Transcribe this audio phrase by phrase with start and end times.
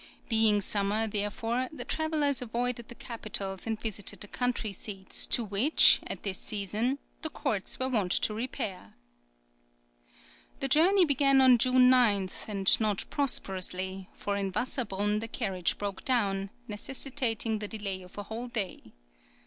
[0.29, 5.99] Being summer, therefore, the travellers avoided the capitals and visited the country seats to which,
[6.07, 11.39] at this season, the courts were wont to repair.[20011] {EARLY JOURNEYS.} (30) The journey began
[11.39, 17.67] on June 9, and not prosperously; for in Wasserbrunn the carriage broke down, necessitating the
[17.67, 18.93] delay of a whole day.